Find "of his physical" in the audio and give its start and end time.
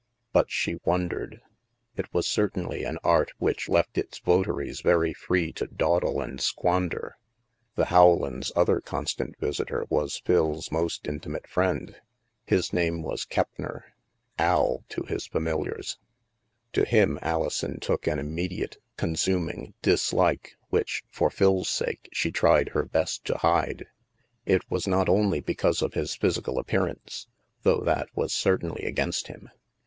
25.83-26.57